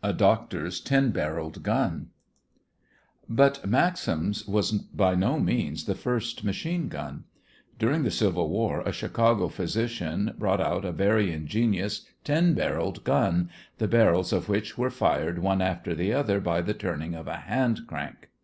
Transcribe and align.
A 0.00 0.12
DOCTOR'S 0.12 0.80
TEN 0.80 1.10
BARRELED 1.10 1.64
GUN 1.64 2.10
But 3.28 3.66
Maxim's 3.66 4.46
was 4.46 4.70
by 4.70 5.16
no 5.16 5.40
means 5.40 5.86
the 5.86 5.96
first 5.96 6.44
machine 6.44 6.86
gun. 6.86 7.24
During 7.76 8.04
the 8.04 8.12
Civil 8.12 8.48
War 8.48 8.80
a 8.82 8.92
Chicago 8.92 9.48
physician 9.48 10.34
brought 10.38 10.60
out 10.60 10.84
a 10.84 10.92
very 10.92 11.32
ingenious 11.32 12.06
ten 12.22 12.54
barreled 12.54 13.02
gun, 13.02 13.50
the 13.78 13.88
barrels 13.88 14.32
of 14.32 14.48
which 14.48 14.78
were 14.78 14.88
fired 14.88 15.40
one 15.40 15.60
after 15.60 15.96
the 15.96 16.12
other 16.12 16.38
by 16.38 16.60
the 16.60 16.72
turning 16.72 17.16
of 17.16 17.26
a 17.26 17.38
hand 17.38 17.80
crank. 17.88 18.28